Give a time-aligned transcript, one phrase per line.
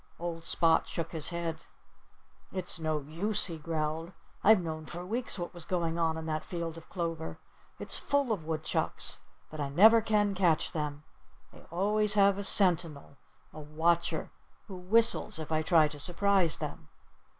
[0.19, 1.67] Old Spot shook his head.
[2.51, 4.13] "It's no use," he growled.
[4.43, 7.37] "I've known for weeks what was going on in that field of clover.
[7.77, 9.19] It's full of Woodchucks.
[9.51, 11.03] But I never can catch them.
[11.53, 13.17] They always have a sentinel
[13.53, 14.31] a watcher
[14.67, 16.87] who whistles if I try to surprise them."